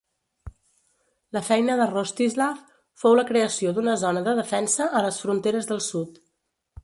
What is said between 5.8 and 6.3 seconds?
sud.